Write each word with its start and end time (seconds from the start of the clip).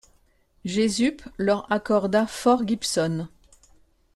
Jesup 0.65 1.21
leur 1.37 1.71
accorda 1.71 2.25
Fort 2.25 2.65
Gibson. 2.67 3.27